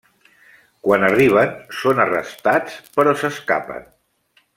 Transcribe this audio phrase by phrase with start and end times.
[0.85, 3.87] Quan arriben, són arrestats, però s'escapen.